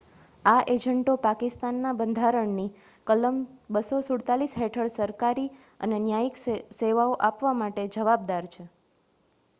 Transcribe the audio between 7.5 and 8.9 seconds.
માટે જવાબદાર છે